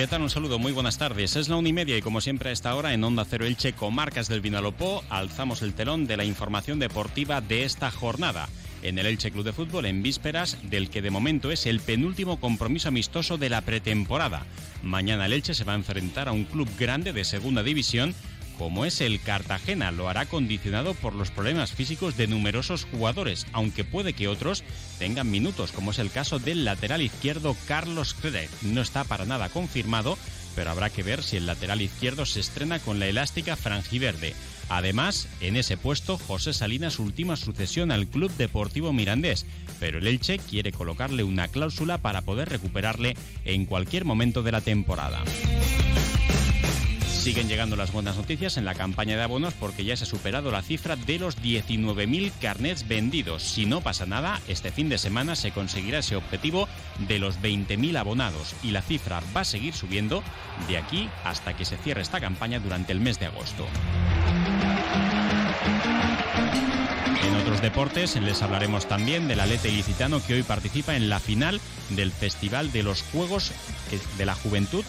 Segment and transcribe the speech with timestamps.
[0.00, 0.22] ¿Qué tal?
[0.22, 1.36] Un saludo, muy buenas tardes.
[1.36, 3.74] Es la una y media y como siempre a esta hora en Onda Cero Elche,
[3.74, 8.48] comarcas del Vinalopó, alzamos el telón de la información deportiva de esta jornada.
[8.82, 12.40] En el Elche Club de Fútbol en vísperas del que de momento es el penúltimo
[12.40, 14.46] compromiso amistoso de la pretemporada.
[14.82, 18.14] Mañana el Elche se va a enfrentar a un club grande de segunda división
[18.60, 23.84] como es el Cartagena, lo hará condicionado por los problemas físicos de numerosos jugadores, aunque
[23.84, 24.64] puede que otros
[24.98, 28.50] tengan minutos, como es el caso del lateral izquierdo Carlos Credit.
[28.60, 30.18] No está para nada confirmado,
[30.54, 34.34] pero habrá que ver si el lateral izquierdo se estrena con la elástica franjiverde.
[34.68, 39.46] Además, en ese puesto, José Salinas última sucesión al Club Deportivo Mirandés,
[39.78, 43.16] pero el Elche quiere colocarle una cláusula para poder recuperarle
[43.46, 45.24] en cualquier momento de la temporada.
[47.20, 50.50] Siguen llegando las buenas noticias en la campaña de abonos porque ya se ha superado
[50.50, 53.42] la cifra de los 19.000 carnets vendidos.
[53.42, 56.66] Si no pasa nada, este fin de semana se conseguirá ese objetivo
[57.06, 60.22] de los 20.000 abonados y la cifra va a seguir subiendo
[60.66, 63.66] de aquí hasta que se cierre esta campaña durante el mes de agosto.
[67.60, 72.72] Deportes les hablaremos también del atleta ilicitano que hoy participa en la final del Festival
[72.72, 73.52] de los Juegos
[74.16, 74.82] de la Juventud,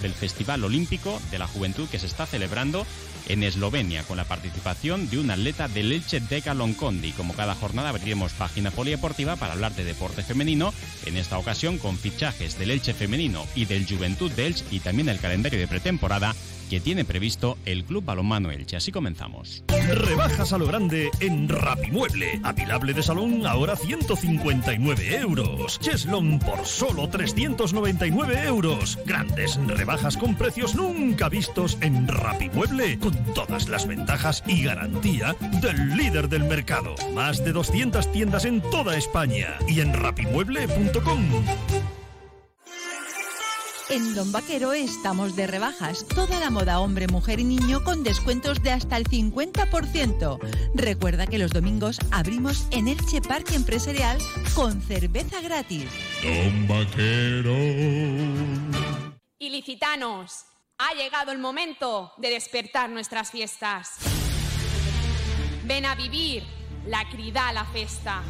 [0.00, 2.86] del Festival Olímpico de la Juventud que se está celebrando
[3.28, 7.12] en Eslovenia con la participación de un atleta del Elche Decalon Condi.
[7.12, 10.72] Como cada jornada abriremos página polideportiva para hablar de deporte femenino,
[11.04, 15.20] en esta ocasión con fichajes del Elche femenino y del Juventud de y también el
[15.20, 16.34] calendario de pretemporada
[16.70, 18.76] que tiene previsto el Club Balonmano Elche.
[18.76, 19.64] Así comenzamos.
[19.68, 22.40] Rebajas a lo grande en Rapimueble.
[22.44, 25.80] Apilable de salón ahora 159 euros.
[25.80, 28.96] Cheslon por solo 399 euros.
[29.04, 33.00] Grandes rebajas con precios nunca vistos en Rapimueble.
[33.00, 36.94] Con todas las ventajas y garantía del líder del mercado.
[37.12, 41.99] Más de 200 tiendas en toda España y en rapimueble.com.
[43.90, 46.06] En Don Vaquero estamos de rebajas.
[46.06, 50.38] Toda la moda hombre, mujer y niño con descuentos de hasta el 50%.
[50.74, 54.18] Recuerda que los domingos abrimos en Elche Parque Empresarial
[54.54, 55.86] con cerveza gratis.
[56.22, 57.56] Don Vaquero.
[59.40, 60.44] Ilicitanos,
[60.78, 63.96] ha llegado el momento de despertar nuestras fiestas.
[65.64, 66.44] Ven a vivir
[66.86, 68.22] la crida a la festa.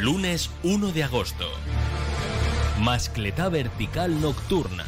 [0.00, 1.46] Lunes 1 de agosto.
[2.78, 4.84] Mascletá Vertical Nocturna.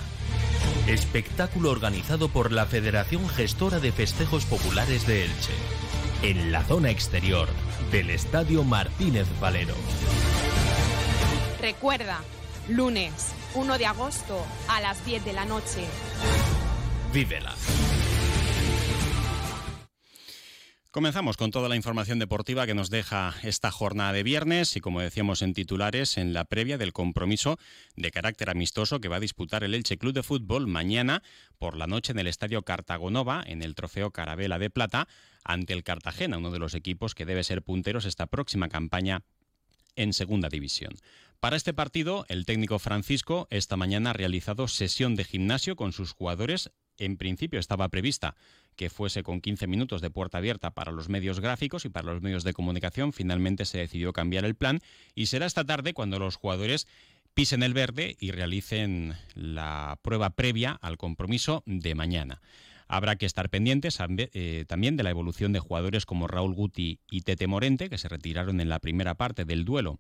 [0.89, 5.53] Espectáculo organizado por la Federación Gestora de Festejos Populares de Elche.
[6.23, 7.49] En la zona exterior
[7.93, 9.75] del Estadio Martínez Valero.
[11.61, 12.21] Recuerda,
[12.69, 15.87] lunes 1 de agosto a las 10 de la noche.
[17.13, 17.55] Vívela.
[20.97, 25.03] Comenzamos con toda la información deportiva que nos deja esta jornada de viernes y como
[25.03, 27.59] decíamos en titulares en la previa del compromiso
[27.97, 31.23] de carácter amistoso que va a disputar el Elche Club de Fútbol mañana
[31.59, 35.07] por la noche en el Estadio Cartagonova en el Trofeo Carabela de Plata
[35.45, 39.21] ante el Cartagena, uno de los equipos que debe ser punteros esta próxima campaña
[39.97, 40.95] en Segunda División.
[41.41, 46.13] Para este partido, el técnico Francisco esta mañana ha realizado sesión de gimnasio con sus
[46.13, 46.71] jugadores.
[46.99, 48.35] En principio estaba prevista
[48.77, 52.23] que fuese con 15 minutos de puerta abierta para los medios gráficos y para los
[52.23, 53.13] medios de comunicación.
[53.13, 54.81] Finalmente se decidió cambiar el plan
[55.15, 56.87] y será esta tarde cuando los jugadores
[57.35, 62.41] pisen el verde y realicen la prueba previa al compromiso de mañana.
[62.89, 67.23] Habrá que estar pendientes eh, también de la evolución de jugadores como Raúl Guti y
[67.23, 69.99] Tete Morente, que se retiraron en la primera parte del duelo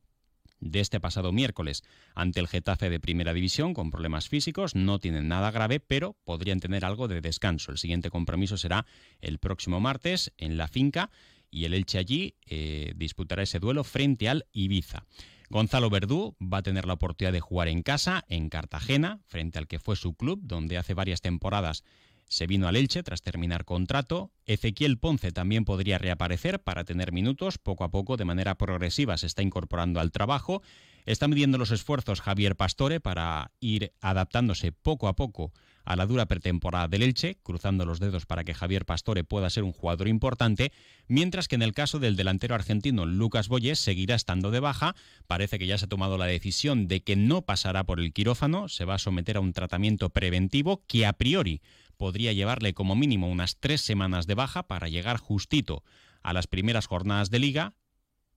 [0.60, 1.84] de este pasado miércoles
[2.14, 6.60] ante el Getafe de Primera División con problemas físicos, no tienen nada grave, pero podrían
[6.60, 7.72] tener algo de descanso.
[7.72, 8.86] El siguiente compromiso será
[9.20, 11.10] el próximo martes en la finca
[11.50, 15.06] y el Elche allí eh, disputará ese duelo frente al Ibiza.
[15.48, 19.68] Gonzalo Verdú va a tener la oportunidad de jugar en casa, en Cartagena, frente al
[19.68, 21.84] que fue su club, donde hace varias temporadas
[22.28, 24.30] se vino al Elche tras terminar contrato.
[24.44, 27.58] Ezequiel Ponce también podría reaparecer para tener minutos.
[27.58, 30.62] Poco a poco, de manera progresiva, se está incorporando al trabajo.
[31.04, 35.52] Está midiendo los esfuerzos Javier Pastore para ir adaptándose poco a poco
[35.86, 39.62] a la dura pretemporada del Elche, cruzando los dedos para que Javier Pastore pueda ser
[39.62, 40.72] un jugador importante,
[41.06, 44.96] mientras que en el caso del delantero argentino Lucas Boyes seguirá estando de baja,
[45.28, 48.68] parece que ya se ha tomado la decisión de que no pasará por el quirófano,
[48.68, 51.62] se va a someter a un tratamiento preventivo que a priori
[51.96, 55.82] podría llevarle como mínimo unas tres semanas de baja para llegar justito
[56.22, 57.74] a las primeras jornadas de liga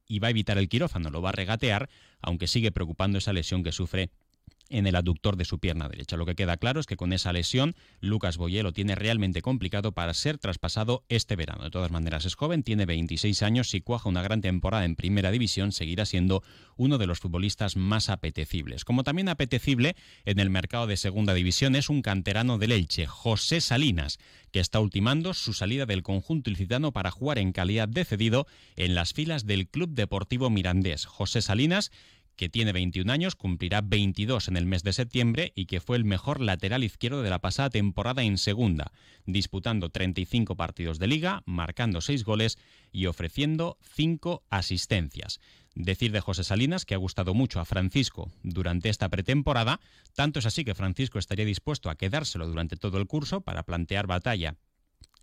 [0.07, 1.89] y va a evitar el quirófano, lo va a regatear,
[2.21, 4.11] aunque sigue preocupando esa lesión que sufre
[4.69, 6.17] en el aductor de su pierna derecha.
[6.17, 10.13] Lo que queda claro es que con esa lesión Lucas Boyelo tiene realmente complicado para
[10.13, 11.63] ser traspasado este verano.
[11.63, 15.31] De todas maneras es joven, tiene 26 años, y cuaja una gran temporada en primera
[15.31, 16.43] división seguirá siendo
[16.77, 18.85] uno de los futbolistas más apetecibles.
[18.85, 19.95] Como también apetecible
[20.25, 24.19] en el mercado de segunda división es un canterano del Elche, José Salinas,
[24.51, 28.95] que está ultimando su salida del conjunto ilicitano para jugar en calidad de cedido en
[28.95, 31.05] las filas del Club Deportivo Mirandés.
[31.05, 31.91] José Salinas
[32.39, 36.05] que tiene 21 años, cumplirá 22 en el mes de septiembre y que fue el
[36.05, 38.93] mejor lateral izquierdo de la pasada temporada en segunda,
[39.25, 42.57] disputando 35 partidos de liga, marcando 6 goles
[42.93, 45.41] y ofreciendo 5 asistencias.
[45.75, 49.81] Decir de José Salinas que ha gustado mucho a Francisco durante esta pretemporada,
[50.15, 54.07] tanto es así que Francisco estaría dispuesto a quedárselo durante todo el curso para plantear
[54.07, 54.55] batalla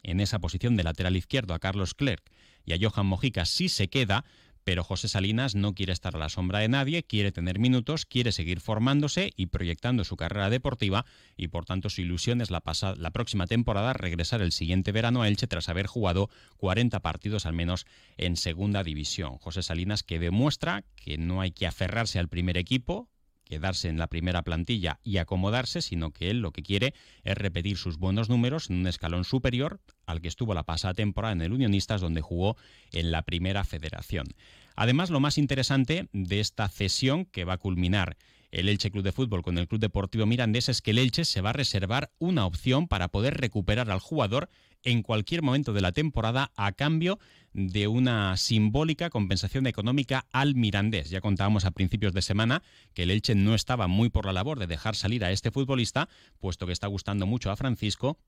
[0.02, 2.30] en esa posición de lateral izquierdo a Carlos Clerc
[2.66, 4.26] y a Johan Mojica si se queda,
[4.66, 8.32] pero José Salinas no quiere estar a la sombra de nadie, quiere tener minutos, quiere
[8.32, 12.64] seguir formándose y proyectando su carrera deportiva y por tanto su ilusión es la,
[12.96, 17.52] la próxima temporada regresar el siguiente verano a Elche tras haber jugado 40 partidos al
[17.52, 17.86] menos
[18.16, 19.38] en segunda división.
[19.38, 23.08] José Salinas que demuestra que no hay que aferrarse al primer equipo,
[23.46, 26.92] quedarse en la primera plantilla y acomodarse, sino que él lo que quiere
[27.24, 31.32] es repetir sus buenos números en un escalón superior al que estuvo la pasada temporada
[31.32, 32.56] en el Unionistas, donde jugó
[32.92, 34.26] en la primera federación.
[34.74, 38.18] Además, lo más interesante de esta cesión que va a culminar
[38.50, 41.40] el Elche Club de Fútbol con el Club Deportivo Mirandés es que el Elche se
[41.40, 44.48] va a reservar una opción para poder recuperar al jugador
[44.86, 47.18] en cualquier momento de la temporada a cambio
[47.52, 51.10] de una simbólica compensación económica al Mirandés.
[51.10, 52.62] Ya contábamos a principios de semana
[52.94, 56.08] que el Elche no estaba muy por la labor de dejar salir a este futbolista,
[56.38, 58.18] puesto que está gustando mucho a Francisco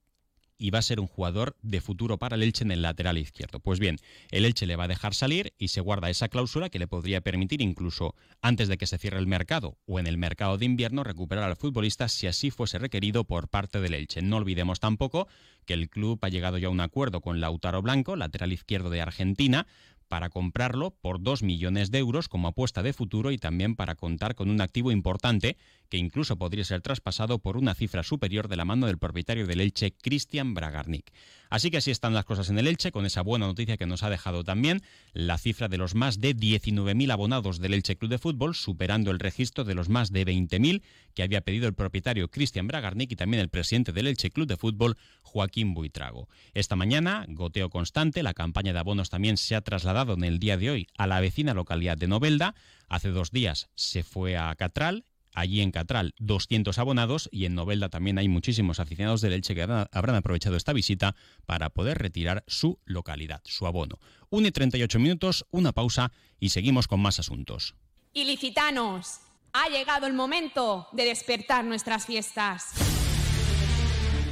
[0.58, 3.60] y va a ser un jugador de futuro para el Elche en el lateral izquierdo.
[3.60, 3.96] Pues bien,
[4.30, 7.20] el Elche le va a dejar salir y se guarda esa cláusula que le podría
[7.20, 11.04] permitir incluso antes de que se cierre el mercado o en el mercado de invierno
[11.04, 14.20] recuperar al futbolista si así fuese requerido por parte del Elche.
[14.20, 15.28] No olvidemos tampoco
[15.64, 19.00] que el club ha llegado ya a un acuerdo con Lautaro Blanco, lateral izquierdo de
[19.00, 19.66] Argentina,
[20.08, 24.34] para comprarlo por 2 millones de euros como apuesta de futuro y también para contar
[24.34, 25.56] con un activo importante
[25.88, 29.60] que incluso podría ser traspasado por una cifra superior de la mano del propietario del
[29.60, 31.12] Elche, Cristian Bragarnik.
[31.50, 34.02] Así que así están las cosas en el Elche, con esa buena noticia que nos
[34.02, 34.82] ha dejado también
[35.12, 39.18] la cifra de los más de 19.000 abonados del Elche Club de Fútbol, superando el
[39.18, 40.82] registro de los más de 20.000
[41.18, 44.56] que había pedido el propietario Cristian Bragarnik y también el presidente del Elche Club de
[44.56, 46.28] Fútbol, Joaquín Buitrago.
[46.54, 50.56] Esta mañana, goteo constante, la campaña de abonos también se ha trasladado en el día
[50.56, 52.54] de hoy a la vecina localidad de Novelda.
[52.88, 57.88] Hace dos días se fue a Catral Allí en Catral 200 abonados y en Novelda
[57.88, 61.16] también hay muchísimos aficionados del Elche que habrán aprovechado esta visita
[61.46, 63.98] para poder retirar su localidad, su abono.
[64.30, 67.74] 1 y 38 minutos, una pausa y seguimos con más asuntos.
[68.14, 69.20] Ilicitanos,
[69.52, 72.72] ha llegado el momento de despertar nuestras fiestas.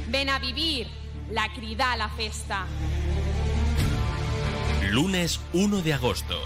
[0.07, 0.87] Ven a vivir
[1.29, 2.65] la crida a la festa.
[4.89, 6.39] Lunes 1 de agosto.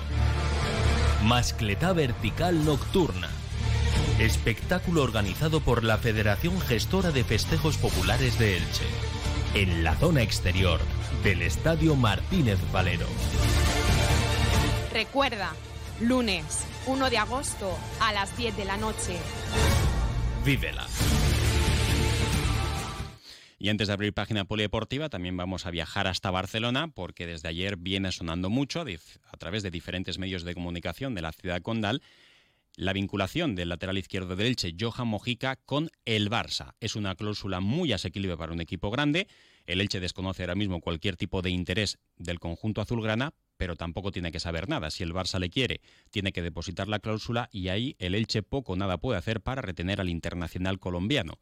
[1.23, 3.29] Mascleta vertical nocturna
[4.19, 8.85] Espectáculo organizado por la Federación Gestora de Festejos Populares de Elche.
[9.55, 10.79] En la zona exterior
[11.23, 13.07] del Estadio Martínez Valero.
[14.93, 15.53] Recuerda,
[15.99, 19.17] lunes 1 de agosto a las 10 de la noche.
[20.43, 20.87] Vívela.
[23.59, 27.77] Y antes de abrir página polideportiva, también vamos a viajar hasta Barcelona, porque desde ayer
[27.77, 32.01] viene sonando mucho a través de diferentes medios de comunicación de la ciudad condal
[32.75, 36.73] la vinculación del lateral izquierdo del Elche, Johan Mojica, con el Barça.
[36.79, 39.27] Es una cláusula muy asequible para un equipo grande.
[39.65, 44.31] El Elche desconoce ahora mismo cualquier tipo de interés del conjunto azulgrana, pero tampoco tiene
[44.31, 44.89] que saber nada.
[44.89, 48.73] Si el Barça le quiere, tiene que depositar la cláusula y ahí el Elche poco
[48.73, 51.39] o nada puede hacer para retener al internacional colombiano.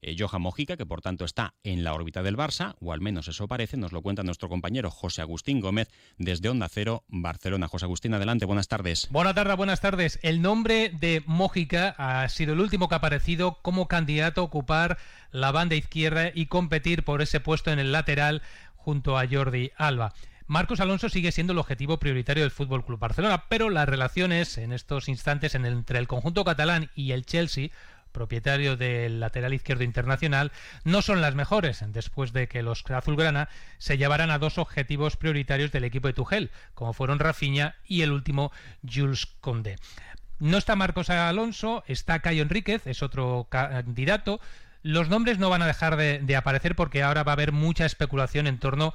[0.00, 3.26] Eh, Johan Mojica, que por tanto está en la órbita del Barça, o al menos
[3.26, 7.66] eso parece, nos lo cuenta nuestro compañero José Agustín Gómez desde Onda Cero, Barcelona.
[7.66, 9.08] José Agustín, adelante, buenas tardes.
[9.10, 10.18] Buenas tardes, buenas tardes.
[10.22, 14.98] El nombre de Mojica ha sido el último que ha aparecido como candidato a ocupar
[15.32, 18.42] la banda izquierda y competir por ese puesto en el lateral
[18.76, 20.14] junto a Jordi Alba.
[20.46, 24.72] Marcos Alonso sigue siendo el objetivo prioritario del Fútbol Club Barcelona, pero las relaciones en
[24.72, 27.68] estos instantes entre el conjunto catalán y el Chelsea
[28.18, 30.50] propietario del lateral izquierdo internacional,
[30.82, 33.48] no son las mejores, después de que los azulgrana
[33.78, 38.10] se llevaran a dos objetivos prioritarios del equipo de Tuchel, como fueron Rafinha y el
[38.10, 38.50] último
[38.82, 39.76] Jules Condé.
[40.40, 44.40] No está Marcos Alonso, está Cayo Enríquez, es otro candidato.
[44.82, 47.86] Los nombres no van a dejar de, de aparecer porque ahora va a haber mucha
[47.86, 48.94] especulación en torno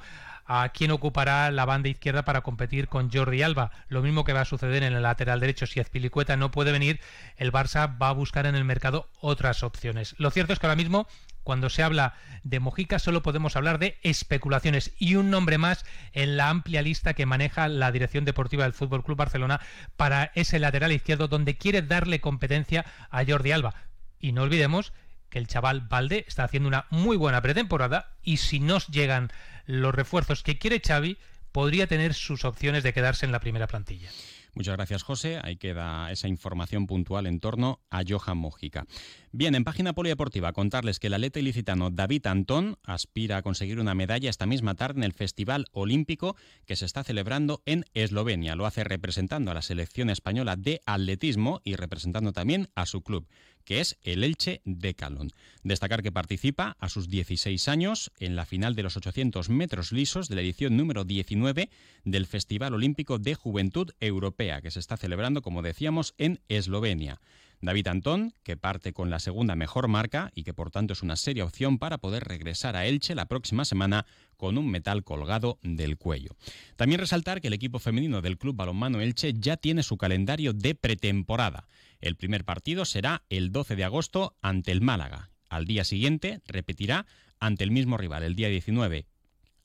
[0.72, 3.70] quién ocupará la banda izquierda para competir con Jordi Alba.
[3.88, 5.66] Lo mismo que va a suceder en el lateral derecho.
[5.66, 7.00] Si Azpilicueta no puede venir,
[7.36, 10.14] el Barça va a buscar en el mercado otras opciones.
[10.18, 11.06] Lo cierto es que ahora mismo
[11.44, 16.36] cuando se habla de Mojica solo podemos hablar de especulaciones y un nombre más en
[16.36, 19.60] la amplia lista que maneja la dirección deportiva del Fútbol Club Barcelona
[19.96, 23.74] para ese lateral izquierdo donde quiere darle competencia a Jordi Alba.
[24.18, 24.94] Y no olvidemos
[25.28, 29.30] que el chaval Valde está haciendo una muy buena pretemporada y si nos llegan
[29.66, 31.18] los refuerzos que quiere Xavi,
[31.52, 34.10] podría tener sus opciones de quedarse en la primera plantilla.
[34.54, 35.40] Muchas gracias, José.
[35.42, 38.86] Ahí queda esa información puntual en torno a Johan Mojica.
[39.32, 43.96] Bien, en página polideportiva contarles que el atleta ilicitano David Antón aspira a conseguir una
[43.96, 48.54] medalla esta misma tarde en el Festival Olímpico que se está celebrando en Eslovenia.
[48.54, 53.26] Lo hace representando a la selección española de atletismo y representando también a su club
[53.64, 55.30] que es el Elche Decalon.
[55.62, 60.28] Destacar que participa a sus 16 años en la final de los 800 metros lisos
[60.28, 61.70] de la edición número 19
[62.04, 67.20] del Festival Olímpico de Juventud Europea, que se está celebrando, como decíamos, en Eslovenia.
[67.64, 71.16] David Antón, que parte con la segunda mejor marca y que por tanto es una
[71.16, 74.06] seria opción para poder regresar a Elche la próxima semana
[74.36, 76.36] con un metal colgado del cuello.
[76.76, 80.74] También resaltar que el equipo femenino del Club Balonmano Elche ya tiene su calendario de
[80.74, 81.66] pretemporada.
[82.04, 85.30] El primer partido será el 12 de agosto ante el Málaga.
[85.48, 87.06] Al día siguiente repetirá
[87.40, 89.06] ante el mismo rival, el día 19,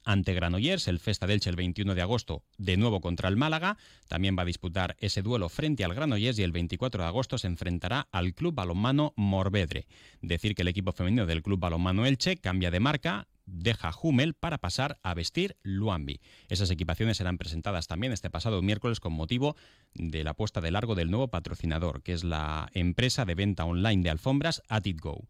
[0.03, 3.77] ante Granollers, el Festa Delche el 21 de agosto, de nuevo contra el Málaga.
[4.07, 7.47] También va a disputar ese duelo frente al Granollers y el 24 de agosto se
[7.47, 9.87] enfrentará al Club Balonmano Morvedre.
[10.21, 14.57] Decir que el equipo femenino del Club Balonmano Elche cambia de marca, deja Hummel para
[14.57, 16.21] pasar a vestir Luambi.
[16.47, 19.55] Esas equipaciones serán presentadas también este pasado miércoles con motivo
[19.93, 24.03] de la puesta de largo del nuevo patrocinador, que es la empresa de venta online
[24.03, 25.27] de alfombras AtitGo.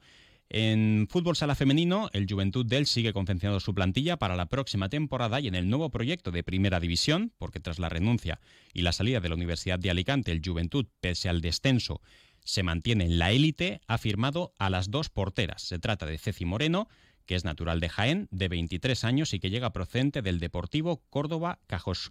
[0.52, 5.40] En fútbol sala femenino, el Juventud del sigue confeccionando su plantilla para la próxima temporada
[5.40, 8.40] y en el nuevo proyecto de Primera División, porque tras la renuncia
[8.74, 12.02] y la salida de la Universidad de Alicante, el Juventud, pese al descenso,
[12.44, 15.62] se mantiene en la élite, ha firmado a las dos porteras.
[15.62, 16.88] Se trata de Ceci Moreno,
[17.28, 21.60] que es natural de Jaén, de 23 años y que llega procedente del Deportivo Córdoba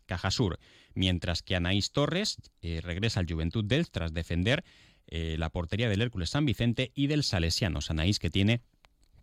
[0.07, 0.61] Cajasur,
[0.95, 4.63] mientras que Anaís Torres eh, regresa al Juventud del tras defender
[5.09, 8.63] eh, la portería del Hércules San Vicente y del Salesiano Sanaís, que tiene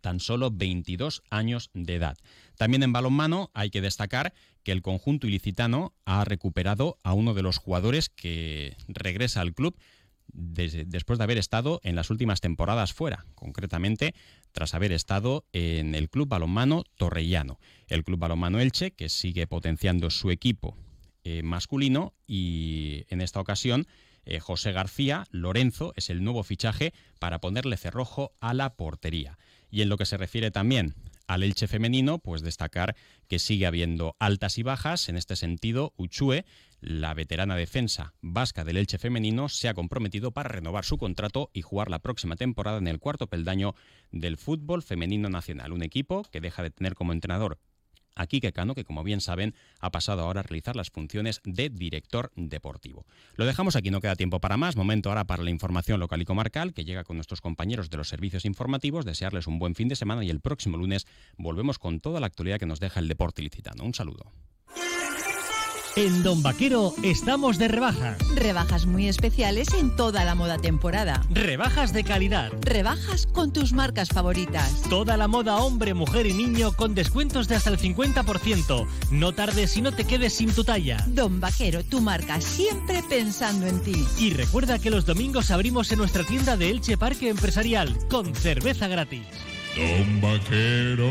[0.01, 2.17] tan solo 22 años de edad.
[2.57, 7.41] También en balonmano hay que destacar que el conjunto ilicitano ha recuperado a uno de
[7.41, 9.75] los jugadores que regresa al club
[10.35, 14.13] después de haber estado en las últimas temporadas fuera, concretamente
[14.51, 17.59] tras haber estado en el Club Balonmano Torrellano.
[17.87, 20.77] El Club Balonmano Elche, que sigue potenciando su equipo
[21.23, 23.87] eh, masculino y en esta ocasión
[24.25, 29.37] eh, José García Lorenzo es el nuevo fichaje para ponerle cerrojo a la portería.
[29.71, 30.95] Y en lo que se refiere también
[31.27, 32.95] al Elche femenino, pues destacar
[33.27, 35.09] que sigue habiendo altas y bajas.
[35.09, 36.45] En este sentido, Uchue,
[36.81, 41.61] la veterana defensa vasca del Elche femenino, se ha comprometido para renovar su contrato y
[41.61, 43.75] jugar la próxima temporada en el cuarto peldaño
[44.11, 45.73] del fútbol femenino nacional.
[45.73, 47.59] Un equipo que deja de tener como entrenador
[48.15, 51.69] a Quique Cano, que como bien saben ha pasado ahora a realizar las funciones de
[51.69, 53.05] director deportivo.
[53.35, 54.75] Lo dejamos aquí, no queda tiempo para más.
[54.75, 58.09] Momento ahora para la información local y comarcal que llega con nuestros compañeros de los
[58.09, 59.05] servicios informativos.
[59.05, 61.05] Desearles un buen fin de semana y el próximo lunes
[61.37, 63.83] volvemos con toda la actualidad que nos deja el deporte ilicitano.
[63.83, 64.31] Un saludo.
[65.97, 68.17] En Don Vaquero estamos de rebajas.
[68.35, 71.21] Rebajas muy especiales en toda la moda temporada.
[71.29, 72.51] Rebajas de calidad.
[72.59, 74.81] Rebajas con tus marcas favoritas.
[74.89, 78.85] Toda la moda hombre, mujer y niño con descuentos de hasta el 50%.
[79.11, 81.01] No tardes y no te quedes sin tu talla.
[81.07, 84.05] Don Vaquero, tu marca siempre pensando en ti.
[84.19, 88.89] Y recuerda que los domingos abrimos en nuestra tienda de Elche Parque Empresarial con cerveza
[88.89, 89.23] gratis.
[89.77, 91.05] Don Vaquero.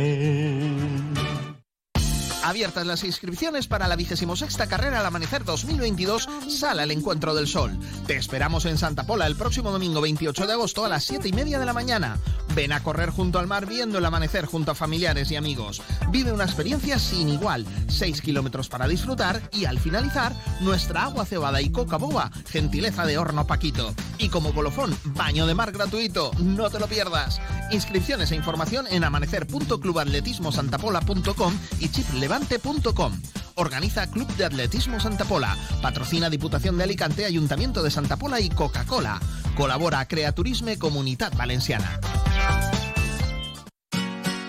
[2.45, 7.49] Abiertas las inscripciones para la vigésimo sexta carrera al amanecer 2022, sala al encuentro del
[7.49, 7.79] sol.
[8.07, 11.33] Te esperamos en Santa Pola el próximo domingo 28 de agosto a las 7 y
[11.33, 12.19] media de la mañana.
[12.55, 15.81] Ven a correr junto al mar viendo el amanecer junto a familiares y amigos.
[16.11, 17.65] Vive una experiencia sin igual.
[17.89, 23.17] 6 kilómetros para disfrutar y al finalizar, nuestra agua cebada y coca boba, gentileza de
[23.17, 23.95] horno Paquito.
[24.19, 26.31] Y como colofón, baño de mar gratuito.
[26.39, 27.41] No te lo pierdas.
[27.71, 33.21] Inscripciones e información en amanecer.clubatletismosantapola.com y chiplevante.com.
[33.57, 35.57] Organiza Club de Atletismo Santa Pola.
[35.83, 39.21] Patrocina Diputación de Alicante, Ayuntamiento de Santa Pola y Coca-Cola.
[39.57, 41.99] Colabora Creaturisme Comunidad Valenciana.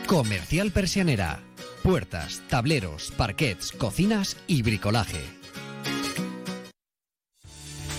[0.07, 1.39] Comercial Persianera.
[1.83, 5.34] Puertas, tableros, parquets, cocinas y bricolaje